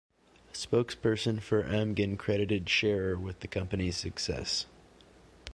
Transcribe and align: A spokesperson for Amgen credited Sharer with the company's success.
A 0.51 0.55
spokesperson 0.55 1.39
for 1.39 1.61
Amgen 1.61 2.17
credited 2.17 2.67
Sharer 2.67 3.15
with 3.19 3.41
the 3.41 3.47
company's 3.47 3.97
success. 3.97 4.65